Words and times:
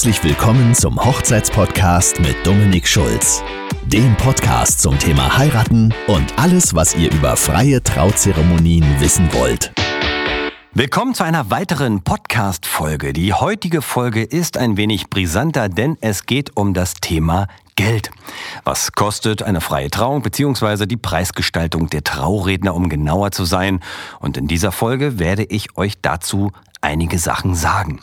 Herzlich 0.00 0.24
willkommen 0.24 0.74
zum 0.74 0.98
Hochzeitspodcast 1.04 2.20
mit 2.20 2.34
Dominik 2.46 2.88
Schulz. 2.88 3.42
Dem 3.84 4.16
Podcast 4.16 4.80
zum 4.80 4.98
Thema 4.98 5.36
Heiraten 5.36 5.92
und 6.06 6.38
alles, 6.38 6.74
was 6.74 6.96
ihr 6.96 7.12
über 7.12 7.36
freie 7.36 7.82
Trauzeremonien 7.82 8.98
wissen 8.98 9.30
wollt. 9.34 9.72
Willkommen 10.72 11.12
zu 11.12 11.22
einer 11.22 11.50
weiteren 11.50 12.00
Podcast-Folge. 12.02 13.12
Die 13.12 13.34
heutige 13.34 13.82
Folge 13.82 14.22
ist 14.22 14.56
ein 14.56 14.78
wenig 14.78 15.10
brisanter, 15.10 15.68
denn 15.68 15.98
es 16.00 16.24
geht 16.24 16.56
um 16.56 16.72
das 16.72 16.94
Thema 16.94 17.46
Geld. 17.76 18.10
Was 18.64 18.92
kostet 18.92 19.42
eine 19.42 19.60
freie 19.60 19.90
Trauung 19.90 20.22
bzw. 20.22 20.86
die 20.86 20.96
Preisgestaltung 20.96 21.90
der 21.90 22.04
Trauredner, 22.04 22.74
um 22.74 22.88
genauer 22.88 23.32
zu 23.32 23.44
sein? 23.44 23.80
Und 24.18 24.38
in 24.38 24.46
dieser 24.46 24.72
Folge 24.72 25.18
werde 25.18 25.44
ich 25.44 25.76
euch 25.76 26.00
dazu 26.00 26.52
einige 26.80 27.18
Sachen 27.18 27.54
sagen. 27.54 28.00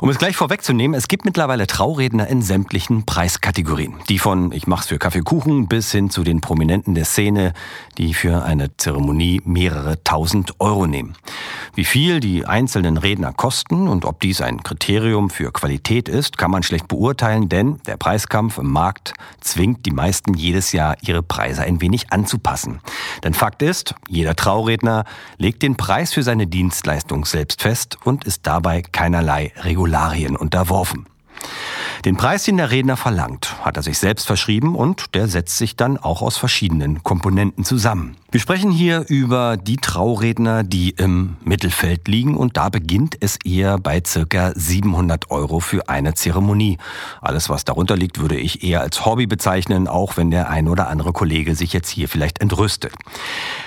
Um 0.00 0.08
es 0.08 0.18
gleich 0.18 0.36
vorwegzunehmen, 0.36 0.96
es 0.96 1.08
gibt 1.08 1.24
mittlerweile 1.24 1.66
Trauredner 1.66 2.26
in 2.28 2.42
sämtlichen 2.42 3.04
Preiskategorien. 3.04 3.94
Die 4.08 4.18
von 4.18 4.52
ich 4.52 4.66
mach's 4.66 4.86
für 4.86 4.98
Kaffeekuchen 4.98 5.68
bis 5.68 5.90
hin 5.92 6.10
zu 6.10 6.22
den 6.22 6.40
Prominenten 6.40 6.94
der 6.94 7.04
Szene, 7.04 7.52
die 7.98 8.14
für 8.14 8.44
eine 8.44 8.76
Zeremonie 8.76 9.40
mehrere 9.44 10.02
tausend 10.04 10.54
Euro 10.60 10.86
nehmen. 10.86 11.16
Wie 11.80 11.86
viel 11.86 12.20
die 12.20 12.44
einzelnen 12.44 12.98
Redner 12.98 13.32
kosten 13.32 13.88
und 13.88 14.04
ob 14.04 14.20
dies 14.20 14.42
ein 14.42 14.62
Kriterium 14.62 15.30
für 15.30 15.50
Qualität 15.50 16.10
ist, 16.10 16.36
kann 16.36 16.50
man 16.50 16.62
schlecht 16.62 16.88
beurteilen, 16.88 17.48
denn 17.48 17.80
der 17.86 17.96
Preiskampf 17.96 18.58
im 18.58 18.70
Markt 18.70 19.14
zwingt 19.40 19.86
die 19.86 19.90
meisten 19.90 20.34
jedes 20.34 20.72
Jahr 20.72 20.98
ihre 21.00 21.22
Preise 21.22 21.62
ein 21.62 21.80
wenig 21.80 22.12
anzupassen. 22.12 22.80
Denn 23.24 23.32
Fakt 23.32 23.62
ist, 23.62 23.94
jeder 24.10 24.36
Trauredner 24.36 25.06
legt 25.38 25.62
den 25.62 25.78
Preis 25.78 26.12
für 26.12 26.22
seine 26.22 26.46
Dienstleistung 26.46 27.24
selbst 27.24 27.62
fest 27.62 27.96
und 28.04 28.24
ist 28.24 28.46
dabei 28.46 28.82
keinerlei 28.82 29.50
Regularien 29.62 30.36
unterworfen. 30.36 31.06
Den 32.04 32.18
Preis, 32.18 32.44
den 32.44 32.58
der 32.58 32.70
Redner 32.70 32.98
verlangt, 32.98 33.56
hat 33.64 33.78
er 33.78 33.82
sich 33.82 33.98
selbst 33.98 34.26
verschrieben 34.26 34.76
und 34.76 35.14
der 35.14 35.28
setzt 35.28 35.56
sich 35.56 35.76
dann 35.76 35.96
auch 35.96 36.20
aus 36.20 36.36
verschiedenen 36.36 37.02
Komponenten 37.02 37.64
zusammen. 37.64 38.18
Wir 38.32 38.38
sprechen 38.38 38.70
hier 38.70 39.06
über 39.08 39.56
die 39.56 39.76
Trauredner, 39.76 40.62
die 40.62 40.90
im 40.90 41.36
Mittelfeld 41.42 42.06
liegen 42.06 42.36
und 42.36 42.56
da 42.56 42.68
beginnt 42.68 43.16
es 43.18 43.36
eher 43.44 43.76
bei 43.76 44.00
circa 44.06 44.52
700 44.54 45.32
Euro 45.32 45.58
für 45.58 45.88
eine 45.88 46.14
Zeremonie. 46.14 46.78
Alles, 47.20 47.48
was 47.48 47.64
darunter 47.64 47.96
liegt, 47.96 48.20
würde 48.20 48.36
ich 48.36 48.62
eher 48.62 48.82
als 48.82 49.04
Hobby 49.04 49.26
bezeichnen, 49.26 49.88
auch 49.88 50.16
wenn 50.16 50.30
der 50.30 50.48
ein 50.48 50.68
oder 50.68 50.86
andere 50.86 51.12
Kollege 51.12 51.56
sich 51.56 51.72
jetzt 51.72 51.88
hier 51.90 52.08
vielleicht 52.08 52.40
entrüstet. 52.40 52.92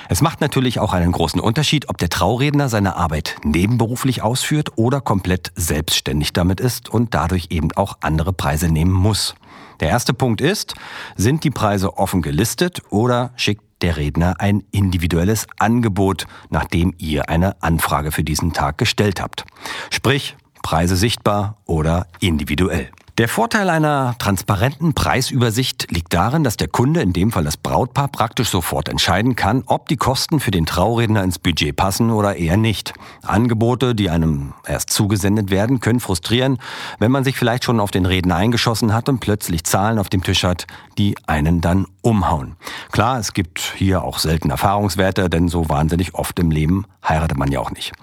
Es 0.08 0.22
macht 0.22 0.40
natürlich 0.40 0.80
auch 0.80 0.94
einen 0.94 1.12
großen 1.12 1.42
Unterschied, 1.42 1.90
ob 1.90 1.98
der 1.98 2.08
Trauredner 2.08 2.70
seine 2.70 2.96
Arbeit 2.96 3.36
nebenberuflich 3.44 4.22
ausführt 4.22 4.70
oder 4.78 5.02
komplett 5.02 5.52
selbstständig 5.56 6.32
damit 6.32 6.62
ist 6.62 6.90
und 6.90 7.14
dadurch 7.14 7.48
eben 7.50 7.74
auch 7.74 7.98
andere 8.00 8.32
Preise 8.32 8.70
nehmen 8.70 8.94
muss. 8.94 9.36
Der 9.82 9.90
erste 9.90 10.14
Punkt 10.14 10.40
ist, 10.40 10.76
sind 11.18 11.44
die 11.44 11.52
Preise 11.52 11.98
offen 11.98 12.22
gelistet 12.22 12.82
oder 12.90 13.34
schickt 13.36 13.73
der 13.84 13.98
Redner 13.98 14.36
ein 14.40 14.64
individuelles 14.72 15.46
Angebot, 15.60 16.26
nachdem 16.50 16.94
ihr 16.98 17.30
eine 17.30 17.62
Anfrage 17.62 18.12
für 18.12 18.24
diesen 18.24 18.54
Tag 18.54 18.80
gestellt 18.80 19.22
habt. 19.22 19.46
Sprich, 19.92 20.36
Preise 20.64 20.96
sichtbar 20.96 21.58
oder 21.66 22.08
individuell. 22.20 22.90
Der 23.20 23.28
Vorteil 23.28 23.70
einer 23.70 24.16
transparenten 24.18 24.96
Preisübersicht 24.96 25.92
liegt 25.92 26.16
darin, 26.16 26.44
dass 26.44 26.58
der 26.58 26.68
Kunde, 26.68 27.02
in 27.02 27.14
dem 27.14 27.32
Fall 27.32 27.44
das 27.44 27.58
Brautpaar, 27.58 28.08
praktisch 28.08 28.50
sofort 28.50 28.90
entscheiden 28.90 29.36
kann, 29.36 29.62
ob 29.68 29.88
die 29.88 29.98
Kosten 29.98 30.40
für 30.40 30.50
den 30.50 30.66
Trauredner 30.66 31.24
ins 31.24 31.38
Budget 31.38 31.76
passen 31.76 32.10
oder 32.10 32.38
eher 32.38 32.58
nicht. 32.58 32.96
Angebote, 33.22 33.94
die 33.94 34.10
einem 34.10 34.56
erst 34.66 34.90
zugesendet 34.90 35.52
werden, 35.52 35.80
können 35.80 36.00
frustrieren, 36.00 36.58
wenn 36.98 37.12
man 37.12 37.24
sich 37.24 37.38
vielleicht 37.38 37.66
schon 37.66 37.80
auf 37.80 37.92
den 37.92 38.08
Redner 38.08 38.36
eingeschossen 38.36 38.96
hat 38.96 39.08
und 39.10 39.20
plötzlich 39.20 39.64
Zahlen 39.64 40.00
auf 40.00 40.10
dem 40.10 40.24
Tisch 40.24 40.44
hat, 40.44 40.66
die 40.98 41.16
einen 41.28 41.62
dann 41.62 41.86
umhauen. 42.02 42.56
Klar, 42.92 43.20
es 43.20 43.34
gibt 43.34 43.60
hier 43.78 44.04
auch 44.04 44.18
selten 44.18 44.50
Erfahrungswerte, 44.50 45.30
denn 45.30 45.50
so 45.50 45.70
wahnsinnig 45.70 46.16
oft 46.16 46.40
im 46.40 46.50
Leben 46.50 46.86
heiratet 47.08 47.38
man 47.38 47.52
ja 47.52 47.60
auch 47.60 47.72
nicht. 47.72 47.94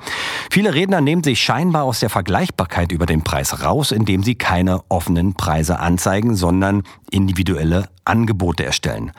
Viele 0.50 0.74
Redner 0.74 1.00
nehmen 1.00 1.22
sich 1.22 1.40
scheinbar 1.42 1.84
aus 1.84 2.00
der 2.00 2.10
Vergleichbarkeit 2.10 2.92
über 2.92 3.06
den 3.06 3.22
Preis 3.22 3.62
raus, 3.62 3.92
indem 3.92 4.22
sie 4.22 4.34
keine 4.34 4.82
offenen 5.00 5.32
Preise 5.32 5.78
anzeigen, 5.78 6.36
sondern 6.36 6.82
individuelle 7.10 7.88
Angebote 8.04 8.66
erstellen. 8.66 9.12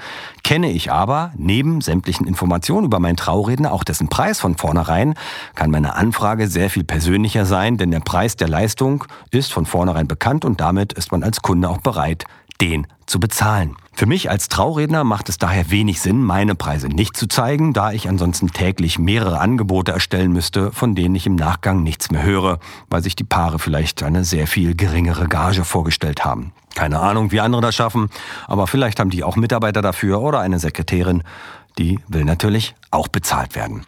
Kenne 0.43 0.69
ich 0.69 0.91
aber 0.91 1.31
neben 1.35 1.81
sämtlichen 1.81 2.27
Informationen 2.27 2.85
über 2.85 2.99
meinen 2.99 3.17
Trauredner 3.17 3.73
auch 3.73 3.83
dessen 3.83 4.07
Preis 4.07 4.39
von 4.39 4.57
vornherein, 4.57 5.15
kann 5.55 5.71
meine 5.71 5.95
Anfrage 5.95 6.47
sehr 6.47 6.69
viel 6.69 6.83
persönlicher 6.83 7.47
sein, 7.47 7.77
denn 7.77 7.89
der 7.89 7.99
Preis 7.99 8.35
der 8.35 8.47
Leistung 8.47 9.05
ist 9.31 9.51
von 9.51 9.65
vornherein 9.65 10.07
bekannt 10.07 10.45
und 10.45 10.61
damit 10.61 10.93
ist 10.93 11.11
man 11.11 11.23
als 11.23 11.41
Kunde 11.41 11.67
auch 11.67 11.79
bereit, 11.79 12.25
den 12.61 12.85
zu 13.07 13.19
bezahlen. 13.19 13.75
Für 13.93 14.05
mich 14.05 14.29
als 14.29 14.49
Trauredner 14.49 15.03
macht 15.03 15.29
es 15.29 15.37
daher 15.37 15.69
wenig 15.69 16.01
Sinn, 16.01 16.23
meine 16.23 16.55
Preise 16.55 16.87
nicht 16.87 17.15
zu 17.15 17.27
zeigen, 17.27 17.73
da 17.73 17.91
ich 17.91 18.09
ansonsten 18.09 18.47
täglich 18.51 18.97
mehrere 18.97 19.39
Angebote 19.39 19.91
erstellen 19.91 20.31
müsste, 20.31 20.71
von 20.71 20.95
denen 20.95 21.13
ich 21.13 21.27
im 21.27 21.35
Nachgang 21.35 21.83
nichts 21.83 22.09
mehr 22.09 22.23
höre, 22.23 22.59
weil 22.89 23.03
sich 23.03 23.15
die 23.15 23.23
Paare 23.23 23.59
vielleicht 23.59 24.01
eine 24.01 24.23
sehr 24.23 24.47
viel 24.47 24.75
geringere 24.75 25.27
Gage 25.27 25.63
vorgestellt 25.65 26.25
haben. 26.25 26.53
Keine 26.73 26.99
Ahnung, 26.99 27.31
wie 27.31 27.41
andere 27.41 27.61
das 27.61 27.75
schaffen, 27.75 28.09
aber 28.47 28.65
vielleicht 28.65 28.99
haben 28.99 29.09
die 29.09 29.25
auch 29.25 29.35
Mitarbeiter 29.35 29.81
dafür 29.81 30.21
oder 30.21 30.39
eine 30.39 30.57
Sekretärin 30.57 31.23
die 31.77 31.99
will 32.07 32.25
natürlich 32.25 32.75
auch 32.91 33.07
bezahlt 33.07 33.55
werden. 33.55 33.85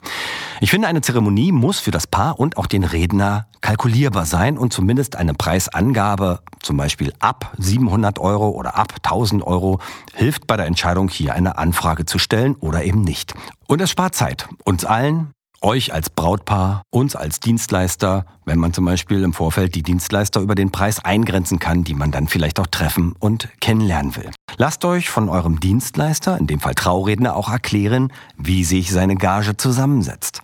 Ich 0.61 0.71
finde, 0.71 0.88
eine 0.88 1.01
Zeremonie 1.01 1.51
muss 1.51 1.79
für 1.79 1.91
das 1.91 2.07
Paar 2.07 2.39
und 2.39 2.57
auch 2.57 2.67
den 2.67 2.83
Redner 2.83 3.47
kalkulierbar 3.61 4.25
sein 4.25 4.57
und 4.57 4.71
zumindest 4.71 5.16
eine 5.16 5.33
Preisangabe, 5.33 6.39
zum 6.61 6.77
Beispiel 6.77 7.13
ab 7.19 7.51
700 7.57 8.19
Euro 8.19 8.49
oder 8.49 8.77
ab 8.77 8.94
1000 9.03 9.45
Euro, 9.45 9.79
hilft 10.13 10.47
bei 10.47 10.57
der 10.57 10.66
Entscheidung, 10.66 11.09
hier 11.09 11.33
eine 11.33 11.57
Anfrage 11.57 12.05
zu 12.05 12.19
stellen 12.19 12.55
oder 12.55 12.83
eben 12.83 13.01
nicht. 13.01 13.33
Und 13.67 13.81
es 13.81 13.89
spart 13.89 14.15
Zeit. 14.15 14.47
Uns 14.63 14.85
allen, 14.85 15.31
euch 15.63 15.94
als 15.94 16.09
Brautpaar, 16.09 16.84
uns 16.90 17.16
als 17.16 17.40
Dienstleister, 17.40 18.25
wenn 18.46 18.59
man 18.59 18.74
zum 18.74 18.85
Beispiel 18.85 19.24
im 19.24 19.34
Vorfeld 19.34 19.75
die 19.75 19.84
Dienstleister 19.84 20.41
über 20.41 20.56
den 20.56 20.72
Preis 20.72 21.03
eingrenzen 21.03 21.59
kann, 21.59 21.84
die 21.84 21.94
man 21.94 22.12
dann 22.12 22.28
vielleicht 22.28 22.59
auch 22.59 22.68
treffen 22.68 23.16
und 23.19 23.50
kennenlernen 23.62 24.16
will. 24.16 24.29
Lasst 24.57 24.85
euch 24.85 25.09
von 25.09 25.29
eurem 25.29 25.59
Dienstleister, 25.59 26.38
in 26.38 26.47
dem 26.47 26.59
Fall 26.59 26.75
Trauredner, 26.75 27.35
auch 27.35 27.50
erklären, 27.50 28.12
wie 28.38 28.63
sich 28.63 28.91
seine 28.91 29.16
Gage 29.16 29.57
zusammensetzt. 29.57 30.41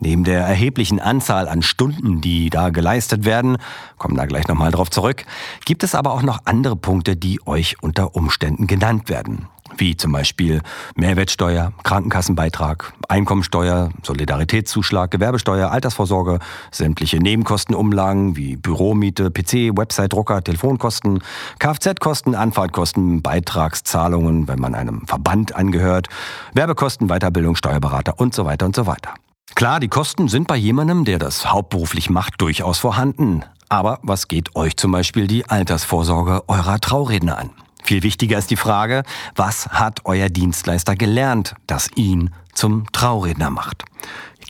Neben 0.00 0.24
der 0.24 0.40
erheblichen 0.40 1.00
Anzahl 1.00 1.48
an 1.48 1.62
Stunden, 1.62 2.20
die 2.20 2.50
da 2.50 2.70
geleistet 2.70 3.24
werden, 3.24 3.58
kommen 3.96 4.16
da 4.16 4.26
gleich 4.26 4.46
nochmal 4.46 4.70
drauf 4.70 4.90
zurück, 4.90 5.24
gibt 5.64 5.82
es 5.82 5.94
aber 5.94 6.12
auch 6.12 6.22
noch 6.22 6.40
andere 6.44 6.76
Punkte, 6.76 7.16
die 7.16 7.40
euch 7.46 7.76
unter 7.82 8.14
Umständen 8.14 8.66
genannt 8.66 9.08
werden 9.08 9.48
wie 9.76 9.96
zum 9.96 10.12
Beispiel 10.12 10.62
Mehrwertsteuer, 10.96 11.72
Krankenkassenbeitrag, 11.82 12.92
Einkommensteuer, 13.08 13.90
Solidaritätszuschlag, 14.02 15.10
Gewerbesteuer, 15.10 15.70
Altersvorsorge, 15.70 16.38
sämtliche 16.70 17.18
Nebenkostenumlagen 17.18 18.36
wie 18.36 18.56
Büromiete, 18.56 19.30
PC, 19.30 19.76
Website, 19.76 20.12
Drucker, 20.12 20.42
Telefonkosten, 20.42 21.22
Kfz-Kosten, 21.58 22.34
Anfahrtkosten, 22.34 23.22
Beitragszahlungen, 23.22 24.48
wenn 24.48 24.58
man 24.58 24.74
einem 24.74 25.06
Verband 25.06 25.54
angehört, 25.54 26.08
Werbekosten, 26.54 27.08
Weiterbildung, 27.08 27.56
Steuerberater 27.56 28.18
und 28.18 28.34
so 28.34 28.44
weiter 28.44 28.66
und 28.66 28.74
so 28.74 28.86
weiter. 28.86 29.14
Klar, 29.58 29.80
die 29.80 29.88
Kosten 29.88 30.28
sind 30.28 30.46
bei 30.46 30.54
jemandem, 30.54 31.04
der 31.04 31.18
das 31.18 31.50
hauptberuflich 31.50 32.10
macht, 32.10 32.40
durchaus 32.40 32.78
vorhanden. 32.78 33.42
Aber 33.68 33.98
was 34.04 34.28
geht 34.28 34.54
euch 34.54 34.76
zum 34.76 34.92
Beispiel 34.92 35.26
die 35.26 35.46
Altersvorsorge 35.50 36.44
eurer 36.46 36.78
Trauredner 36.78 37.38
an? 37.38 37.50
Viel 37.82 38.02
wichtiger 38.02 38.38
ist 38.38 38.50
die 38.50 38.56
Frage, 38.56 39.02
was 39.34 39.68
hat 39.68 40.00
euer 40.04 40.28
Dienstleister 40.28 40.96
gelernt, 40.96 41.54
das 41.66 41.88
ihn 41.94 42.30
zum 42.52 42.90
Trauredner 42.92 43.50
macht? 43.50 43.84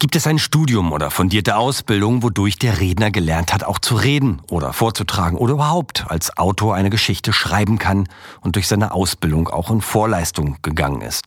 Gibt 0.00 0.14
es 0.14 0.28
ein 0.28 0.38
Studium 0.38 0.92
oder 0.92 1.10
fundierte 1.10 1.56
Ausbildung, 1.56 2.22
wodurch 2.22 2.56
der 2.56 2.78
Redner 2.78 3.10
gelernt 3.10 3.52
hat, 3.52 3.64
auch 3.64 3.80
zu 3.80 3.96
reden 3.96 4.40
oder 4.48 4.72
vorzutragen 4.72 5.36
oder 5.36 5.54
überhaupt 5.54 6.06
als 6.08 6.36
Autor 6.36 6.76
eine 6.76 6.88
Geschichte 6.88 7.32
schreiben 7.32 7.78
kann 7.80 8.08
und 8.40 8.54
durch 8.54 8.68
seine 8.68 8.92
Ausbildung 8.92 9.48
auch 9.48 9.72
in 9.72 9.80
Vorleistung 9.80 10.56
gegangen 10.62 11.00
ist? 11.00 11.24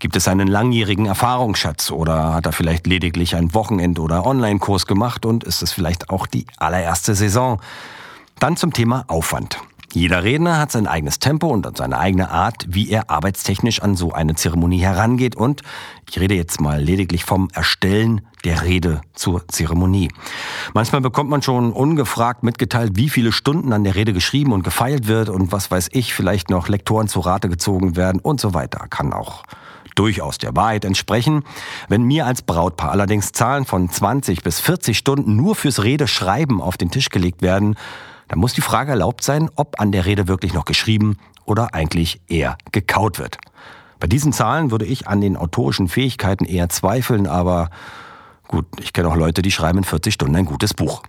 Gibt 0.00 0.16
es 0.16 0.26
einen 0.26 0.48
langjährigen 0.48 1.06
Erfahrungsschatz 1.06 1.92
oder 1.92 2.34
hat 2.34 2.46
er 2.46 2.52
vielleicht 2.52 2.88
lediglich 2.88 3.36
einen 3.36 3.54
Wochenend- 3.54 4.00
oder 4.00 4.26
Online-Kurs 4.26 4.86
gemacht 4.86 5.24
und 5.24 5.44
ist 5.44 5.62
es 5.62 5.70
vielleicht 5.70 6.10
auch 6.10 6.26
die 6.26 6.44
allererste 6.56 7.14
Saison? 7.14 7.60
Dann 8.40 8.56
zum 8.56 8.72
Thema 8.72 9.04
Aufwand. 9.06 9.58
Jeder 9.94 10.22
Redner 10.22 10.58
hat 10.58 10.70
sein 10.70 10.86
eigenes 10.86 11.18
Tempo 11.18 11.48
und 11.48 11.78
seine 11.78 11.98
eigene 11.98 12.30
Art, 12.30 12.66
wie 12.68 12.90
er 12.90 13.08
arbeitstechnisch 13.08 13.80
an 13.80 13.96
so 13.96 14.12
eine 14.12 14.34
Zeremonie 14.34 14.80
herangeht. 14.80 15.34
Und 15.34 15.62
ich 16.10 16.20
rede 16.20 16.34
jetzt 16.34 16.60
mal 16.60 16.78
lediglich 16.78 17.24
vom 17.24 17.48
Erstellen 17.54 18.20
der 18.44 18.64
Rede 18.64 19.00
zur 19.14 19.48
Zeremonie. 19.48 20.10
Manchmal 20.74 21.00
bekommt 21.00 21.30
man 21.30 21.40
schon 21.40 21.72
ungefragt 21.72 22.42
mitgeteilt, 22.42 22.92
wie 22.96 23.08
viele 23.08 23.32
Stunden 23.32 23.72
an 23.72 23.82
der 23.82 23.94
Rede 23.94 24.12
geschrieben 24.12 24.52
und 24.52 24.62
gefeilt 24.62 25.08
wird 25.08 25.30
und 25.30 25.52
was 25.52 25.70
weiß 25.70 25.88
ich, 25.92 26.12
vielleicht 26.12 26.50
noch 26.50 26.68
Lektoren 26.68 27.08
zu 27.08 27.20
Rate 27.20 27.48
gezogen 27.48 27.96
werden 27.96 28.20
und 28.20 28.40
so 28.40 28.52
weiter. 28.52 28.86
Kann 28.90 29.14
auch 29.14 29.42
durchaus 29.94 30.36
der 30.36 30.54
Wahrheit 30.54 30.84
entsprechen. 30.84 31.44
Wenn 31.88 32.02
mir 32.02 32.26
als 32.26 32.42
Brautpaar 32.42 32.92
allerdings 32.92 33.32
Zahlen 33.32 33.64
von 33.64 33.88
20 33.88 34.42
bis 34.42 34.60
40 34.60 34.96
Stunden 34.96 35.34
nur 35.34 35.56
fürs 35.56 35.82
Redeschreiben 35.82 36.60
auf 36.60 36.76
den 36.76 36.90
Tisch 36.90 37.08
gelegt 37.08 37.40
werden, 37.42 37.74
dann 38.28 38.38
muss 38.38 38.54
die 38.54 38.60
Frage 38.60 38.92
erlaubt 38.92 39.24
sein, 39.24 39.50
ob 39.56 39.80
an 39.80 39.92
der 39.92 40.06
Rede 40.06 40.28
wirklich 40.28 40.54
noch 40.54 40.64
geschrieben 40.64 41.18
oder 41.44 41.74
eigentlich 41.74 42.20
eher 42.28 42.56
gekaut 42.72 43.18
wird. 43.18 43.38
Bei 44.00 44.06
diesen 44.06 44.32
Zahlen 44.32 44.70
würde 44.70 44.84
ich 44.84 45.08
an 45.08 45.20
den 45.20 45.36
autorischen 45.36 45.88
Fähigkeiten 45.88 46.44
eher 46.44 46.68
zweifeln, 46.68 47.26
aber 47.26 47.70
gut, 48.46 48.66
ich 48.80 48.92
kenne 48.92 49.08
auch 49.08 49.16
Leute, 49.16 49.42
die 49.42 49.50
schreiben 49.50 49.78
in 49.78 49.84
40 49.84 50.14
Stunden 50.14 50.36
ein 50.36 50.44
gutes 50.44 50.74
Buch. 50.74 51.02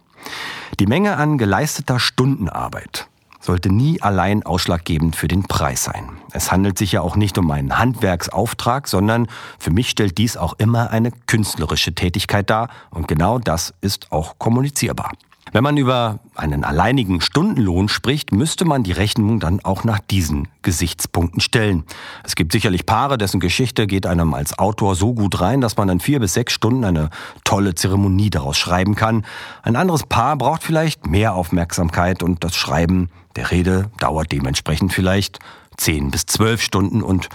Die 0.80 0.88
Menge 0.88 1.18
an 1.18 1.38
geleisteter 1.38 2.00
Stundenarbeit 2.00 3.08
sollte 3.40 3.72
nie 3.72 4.02
allein 4.02 4.44
ausschlaggebend 4.44 5.16
für 5.16 5.28
den 5.28 5.44
Preis 5.44 5.84
sein. 5.84 6.10
Es 6.32 6.52
handelt 6.52 6.78
sich 6.78 6.92
ja 6.92 7.02
auch 7.02 7.16
nicht 7.16 7.38
um 7.38 7.50
einen 7.52 7.78
Handwerksauftrag, 7.78 8.88
sondern 8.88 9.28
für 9.58 9.72
mich 9.72 9.90
stellt 9.90 10.18
dies 10.18 10.36
auch 10.36 10.54
immer 10.58 10.92
eine 10.92 11.12
künstlerische 11.28 11.96
Tätigkeit 11.96 12.50
dar 12.50 12.70
und 12.92 13.08
genau 13.08 13.40
das 13.40 13.74
ist 13.82 14.12
auch 14.12 14.38
kommunizierbar. 14.40 15.12
Wenn 15.52 15.64
man 15.64 15.78
über 15.78 16.20
einen 16.36 16.64
alleinigen 16.64 17.22
Stundenlohn 17.22 17.90
spricht, 17.90 18.32
müsste 18.32 18.66
man 18.66 18.84
die 18.84 18.92
Rechnung 18.92 19.40
dann 19.40 19.60
auch 19.62 19.84
nach 19.84 20.00
diesen 20.00 20.48
Gesichtspunkten 20.62 21.42
stellen. 21.42 21.86
Es 22.24 22.36
gibt 22.36 22.52
sicherlich 22.52 22.86
Paare, 22.86 23.18
dessen 23.18 23.40
Geschichte 23.40 23.88
geht 23.88 24.06
einem 24.06 24.34
als 24.34 24.60
Autor 24.60 24.96
so 24.96 25.14
gut 25.14 25.42
rein, 25.42 25.62
dass 25.62 25.76
man 25.76 25.88
dann 25.88 26.00
vier 26.00 26.20
bis 26.20 26.34
sechs 26.34 26.54
Stunden 26.54 26.84
eine 26.84 27.10
tolle 27.44 27.74
Zeremonie 27.74 28.30
daraus 28.30 28.58
schreiben 28.58 28.96
kann. 28.96 29.26
Ein 29.64 29.76
anderes 29.76 30.04
Paar 30.04 30.38
braucht 30.38 30.64
vielleicht 30.64 31.08
mehr 31.08 31.34
Aufmerksamkeit 31.34 32.22
und 32.22 32.44
das 32.44 32.56
Schreiben 32.56 33.10
der 33.36 33.50
Rede 33.50 33.90
dauert 34.00 34.32
dementsprechend 34.32 34.94
vielleicht 34.94 35.40
zehn 35.78 36.12
bis 36.12 36.26
zwölf 36.26 36.62
Stunden 36.62 37.02
und 37.02 37.30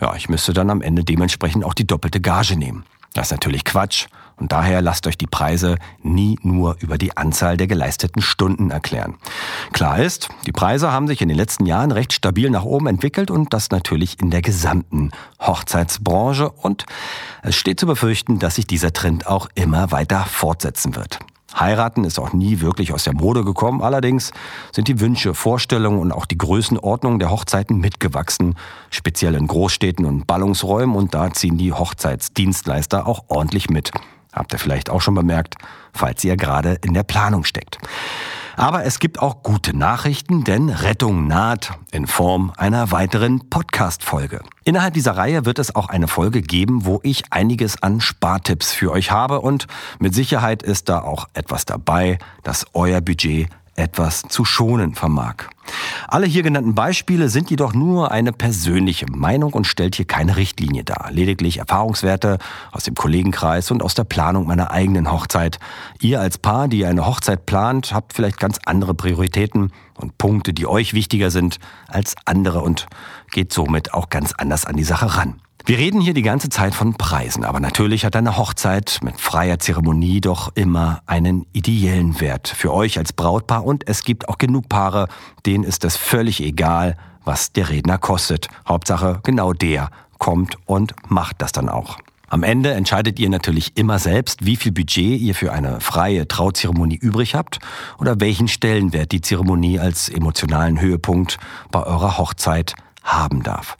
ja, 0.00 0.14
ich 0.14 0.28
müsste 0.28 0.52
dann 0.52 0.68
am 0.68 0.82
Ende 0.82 1.04
dementsprechend 1.04 1.64
auch 1.64 1.72
die 1.72 1.86
doppelte 1.86 2.20
Gage 2.20 2.56
nehmen. 2.56 2.84
Das 3.14 3.28
ist 3.28 3.32
natürlich 3.32 3.64
Quatsch 3.64 4.08
und 4.38 4.52
daher 4.52 4.82
lasst 4.82 5.06
euch 5.06 5.16
die 5.16 5.26
Preise 5.26 5.76
nie 6.02 6.38
nur 6.42 6.76
über 6.80 6.98
die 6.98 7.16
Anzahl 7.16 7.56
der 7.56 7.66
geleisteten 7.66 8.22
Stunden 8.22 8.70
erklären. 8.70 9.16
Klar 9.72 9.98
ist, 9.98 10.28
die 10.46 10.52
Preise 10.52 10.92
haben 10.92 11.06
sich 11.06 11.22
in 11.22 11.28
den 11.28 11.36
letzten 11.36 11.66
Jahren 11.66 11.92
recht 11.92 12.12
stabil 12.12 12.50
nach 12.50 12.64
oben 12.64 12.86
entwickelt 12.86 13.30
und 13.30 13.52
das 13.52 13.70
natürlich 13.70 14.20
in 14.20 14.30
der 14.30 14.42
gesamten 14.42 15.10
Hochzeitsbranche 15.40 16.50
und 16.50 16.84
es 17.42 17.56
steht 17.56 17.80
zu 17.80 17.86
befürchten, 17.86 18.38
dass 18.38 18.56
sich 18.56 18.66
dieser 18.66 18.92
Trend 18.92 19.26
auch 19.26 19.48
immer 19.54 19.90
weiter 19.90 20.24
fortsetzen 20.24 20.96
wird. 20.96 21.18
Heiraten 21.58 22.04
ist 22.04 22.18
auch 22.18 22.32
nie 22.32 22.60
wirklich 22.60 22.92
aus 22.92 23.04
der 23.04 23.14
Mode 23.14 23.44
gekommen. 23.44 23.80
Allerdings 23.80 24.32
sind 24.72 24.88
die 24.88 25.00
Wünsche, 25.00 25.32
Vorstellungen 25.32 25.98
und 25.98 26.12
auch 26.12 26.26
die 26.26 26.36
Größenordnung 26.36 27.18
der 27.18 27.30
Hochzeiten 27.30 27.78
mitgewachsen, 27.78 28.56
speziell 28.90 29.34
in 29.34 29.46
Großstädten 29.46 30.04
und 30.04 30.26
Ballungsräumen. 30.26 30.94
Und 30.94 31.14
da 31.14 31.32
ziehen 31.32 31.56
die 31.56 31.72
Hochzeitsdienstleister 31.72 33.06
auch 33.06 33.24
ordentlich 33.28 33.70
mit. 33.70 33.90
Habt 34.36 34.52
ihr 34.52 34.58
vielleicht 34.58 34.90
auch 34.90 35.00
schon 35.00 35.14
bemerkt, 35.14 35.56
falls 35.92 36.22
ihr 36.22 36.36
gerade 36.36 36.78
in 36.84 36.94
der 36.94 37.02
Planung 37.02 37.44
steckt. 37.44 37.78
Aber 38.58 38.84
es 38.84 39.00
gibt 39.00 39.18
auch 39.20 39.42
gute 39.42 39.76
Nachrichten, 39.76 40.42
denn 40.42 40.70
Rettung 40.70 41.26
naht 41.26 41.72
in 41.90 42.06
Form 42.06 42.52
einer 42.56 42.90
weiteren 42.90 43.50
Podcast-Folge. 43.50 44.40
Innerhalb 44.64 44.94
dieser 44.94 45.16
Reihe 45.16 45.44
wird 45.44 45.58
es 45.58 45.74
auch 45.74 45.90
eine 45.90 46.08
Folge 46.08 46.40
geben, 46.40 46.86
wo 46.86 47.00
ich 47.02 47.24
einiges 47.30 47.82
an 47.82 48.00
Spartipps 48.00 48.72
für 48.72 48.92
euch 48.92 49.10
habe 49.10 49.40
und 49.40 49.66
mit 49.98 50.14
Sicherheit 50.14 50.62
ist 50.62 50.88
da 50.88 51.00
auch 51.00 51.28
etwas 51.34 51.66
dabei, 51.66 52.18
das 52.44 52.66
euer 52.72 53.02
Budget 53.02 53.50
etwas 53.76 54.22
zu 54.22 54.44
schonen 54.44 54.94
vermag. 54.94 55.44
Alle 56.08 56.26
hier 56.26 56.42
genannten 56.42 56.74
Beispiele 56.74 57.28
sind 57.28 57.50
jedoch 57.50 57.74
nur 57.74 58.10
eine 58.10 58.32
persönliche 58.32 59.06
Meinung 59.10 59.52
und 59.52 59.66
stellt 59.66 59.96
hier 59.96 60.06
keine 60.06 60.36
Richtlinie 60.36 60.84
dar. 60.84 61.08
Lediglich 61.10 61.58
Erfahrungswerte 61.58 62.38
aus 62.72 62.84
dem 62.84 62.94
Kollegenkreis 62.94 63.70
und 63.70 63.82
aus 63.82 63.94
der 63.94 64.04
Planung 64.04 64.46
meiner 64.46 64.70
eigenen 64.70 65.10
Hochzeit. 65.10 65.58
Ihr 66.00 66.20
als 66.20 66.38
Paar, 66.38 66.68
die 66.68 66.86
eine 66.86 67.06
Hochzeit 67.06 67.46
plant, 67.46 67.92
habt 67.92 68.12
vielleicht 68.12 68.38
ganz 68.38 68.58
andere 68.64 68.94
Prioritäten 68.94 69.72
und 69.94 70.18
Punkte, 70.18 70.52
die 70.52 70.66
euch 70.66 70.94
wichtiger 70.94 71.30
sind 71.30 71.58
als 71.88 72.14
andere 72.24 72.60
und 72.60 72.86
geht 73.32 73.52
somit 73.52 73.94
auch 73.94 74.08
ganz 74.08 74.32
anders 74.32 74.64
an 74.66 74.76
die 74.76 74.84
Sache 74.84 75.16
ran. 75.16 75.40
Wir 75.68 75.78
reden 75.78 76.00
hier 76.00 76.14
die 76.14 76.22
ganze 76.22 76.48
Zeit 76.48 76.76
von 76.76 76.94
Preisen, 76.94 77.42
aber 77.44 77.58
natürlich 77.58 78.04
hat 78.04 78.14
eine 78.14 78.36
Hochzeit 78.36 79.00
mit 79.02 79.20
freier 79.20 79.58
Zeremonie 79.58 80.20
doch 80.20 80.52
immer 80.54 81.02
einen 81.06 81.44
ideellen 81.52 82.20
Wert 82.20 82.46
für 82.46 82.72
euch 82.72 82.98
als 82.98 83.12
Brautpaar 83.12 83.64
und 83.64 83.88
es 83.88 84.04
gibt 84.04 84.28
auch 84.28 84.38
genug 84.38 84.68
Paare, 84.68 85.08
denen 85.44 85.64
ist 85.64 85.84
es 85.84 85.96
völlig 85.96 86.40
egal, 86.40 86.96
was 87.24 87.50
der 87.50 87.68
Redner 87.68 87.98
kostet. 87.98 88.46
Hauptsache, 88.68 89.18
genau 89.24 89.52
der 89.52 89.90
kommt 90.18 90.56
und 90.66 90.94
macht 91.08 91.42
das 91.42 91.50
dann 91.50 91.68
auch. 91.68 91.98
Am 92.28 92.44
Ende 92.44 92.72
entscheidet 92.72 93.18
ihr 93.18 93.28
natürlich 93.28 93.76
immer 93.76 93.98
selbst, 93.98 94.46
wie 94.46 94.54
viel 94.54 94.70
Budget 94.70 95.20
ihr 95.20 95.34
für 95.34 95.52
eine 95.52 95.80
freie 95.80 96.28
Trauzeremonie 96.28 96.94
übrig 96.96 97.34
habt 97.34 97.58
oder 97.98 98.20
welchen 98.20 98.46
Stellenwert 98.46 99.10
die 99.10 99.20
Zeremonie 99.20 99.80
als 99.80 100.08
emotionalen 100.10 100.80
Höhepunkt 100.80 101.38
bei 101.72 101.82
eurer 101.82 102.18
Hochzeit 102.18 102.76
haben 103.02 103.42
darf. 103.42 103.76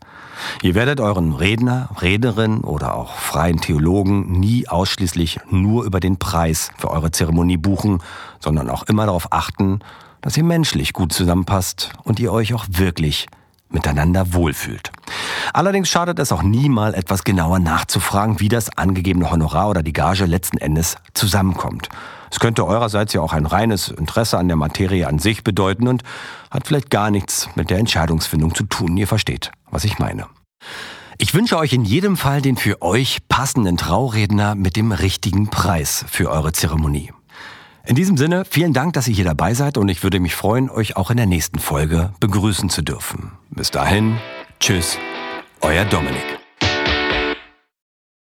Ihr 0.63 0.75
werdet 0.75 1.01
euren 1.01 1.33
Redner, 1.33 1.89
Rednerin 2.01 2.61
oder 2.61 2.95
auch 2.95 3.15
freien 3.15 3.61
Theologen 3.61 4.39
nie 4.39 4.69
ausschließlich 4.69 5.41
nur 5.51 5.85
über 5.85 6.01
den 6.01 6.19
Preis 6.19 6.71
für 6.77 6.91
eure 6.91 7.11
Zeremonie 7.11 7.57
buchen, 7.57 8.03
sondern 8.41 8.71
auch 8.71 8.85
immer 8.85 9.07
darauf 9.07 9.33
achten, 9.33 9.81
dass 10.21 10.37
ihr 10.37 10.45
menschlich 10.45 10.93
gut 10.93 11.13
zusammenpasst 11.13 11.91
und 12.05 12.19
ihr 12.19 12.33
euch 12.33 12.55
auch 12.55 12.67
wirklich 12.69 13.27
miteinander 13.69 14.33
wohlfühlt. 14.33 14.93
Allerdings 15.53 15.89
schadet 15.89 16.19
es 16.19 16.33
auch 16.33 16.43
nie 16.43 16.69
mal 16.69 16.95
etwas 16.95 17.25
genauer 17.25 17.59
nachzufragen, 17.59 18.41
wie 18.41 18.49
das 18.49 18.77
angegebene 18.77 19.31
Honorar 19.31 19.69
oder 19.69 19.83
die 19.83 19.93
Gage 19.93 20.25
letzten 20.27 20.59
Endes 20.59 20.97
zusammenkommt. 21.15 21.89
Es 22.31 22.41
könnte 22.41 22.67
eurerseits 22.67 23.13
ja 23.13 23.21
auch 23.21 23.33
ein 23.33 23.47
reines 23.47 23.89
Interesse 23.89 24.39
an 24.39 24.49
der 24.49 24.57
Materie 24.57 25.07
an 25.07 25.19
sich 25.19 25.45
bedeuten 25.45 25.89
und 25.89 26.03
hat 26.51 26.67
vielleicht 26.67 26.91
gar 26.91 27.11
nichts 27.11 27.49
mit 27.55 27.71
der 27.71 27.79
Entscheidungsfindung 27.79 28.55
zu 28.55 28.65
tun. 28.65 28.97
Ihr 28.97 29.07
versteht, 29.07 29.53
was 29.71 29.85
ich 29.85 29.99
meine. 29.99 30.27
Ich 31.19 31.33
wünsche 31.33 31.57
euch 31.57 31.73
in 31.73 31.85
jedem 31.85 32.17
Fall 32.17 32.43
den 32.43 32.57
für 32.57 32.83
euch 32.83 33.19
passenden 33.29 33.77
Trauredner 33.77 34.55
mit 34.55 34.77
dem 34.77 34.93
richtigen 34.93 35.49
Preis 35.49 36.05
für 36.09 36.31
eure 36.31 36.53
Zeremonie. 36.53 37.13
In 37.87 37.95
diesem 37.95 38.17
Sinne, 38.17 38.45
vielen 38.45 38.73
Dank, 38.73 38.95
dass 38.95 39.07
ihr 39.07 39.15
hier 39.15 39.25
dabei 39.25 39.55
seid 39.55 39.79
und 39.79 39.89
ich 39.89 40.03
würde 40.03 40.21
mich 40.21 40.35
freuen, 40.35 40.69
euch 40.69 40.97
auch 40.97 41.11
in 41.11 41.17
der 41.17 41.27
nächsten 41.27 41.59
Folge 41.59 42.13
begrüßen 42.21 42.69
zu 42.69 42.83
dürfen. 42.83 43.33
Bis 43.51 43.71
dahin, 43.71 44.19
tschüss, 44.59 44.99
euer 45.61 45.85
Dominik. 45.85 46.36